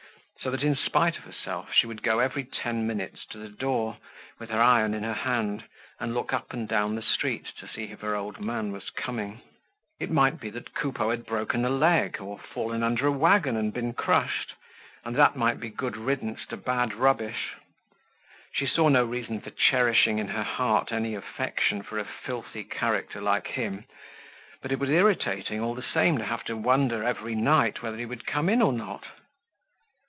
[0.43, 3.97] So that in spite of herself, she would go every ten minutes to the door,
[4.39, 5.65] with her iron in her hand,
[5.99, 9.43] and look up and down the street to see if her old man was coming.
[9.99, 13.71] It might be that Coupeau had broken a leg, or fallen under a wagon and
[13.71, 14.55] been crushed
[15.05, 17.53] and that might be good riddance to bad rubbish.
[18.51, 23.21] She saw no reason for cherishing in her heart any affection for a filthy character
[23.21, 23.85] like him,
[24.63, 28.07] but it was irritating, all the same, to have to wonder every night whether he
[28.07, 29.05] would come in or not.